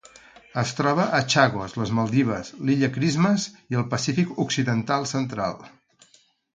[0.61, 5.67] Es troba a Chagos, les Maldives, l'Illa Christmas i el Pacífic occidental central.